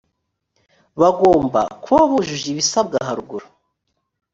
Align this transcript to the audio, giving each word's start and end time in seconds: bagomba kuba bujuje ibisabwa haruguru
bagomba 1.01 1.61
kuba 1.83 2.01
bujuje 2.11 2.45
ibisabwa 2.53 2.97
haruguru 3.07 3.45